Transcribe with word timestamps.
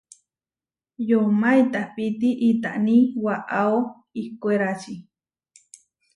Yomá 1.09 1.49
itahtápi 1.63 2.05
itáni 2.49 2.97
waʼáo 3.23 3.75
ihkwérači. 4.21 4.93